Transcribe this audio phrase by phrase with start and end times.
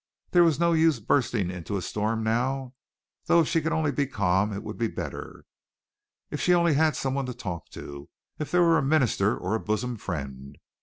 [0.31, 2.73] There was no use bursting into a storm now,
[3.25, 3.41] though.
[3.41, 5.45] If she could only be calm it would be better.
[6.31, 8.09] If she only had someone to talk to
[8.39, 10.57] if there were a minister or a bosom friend!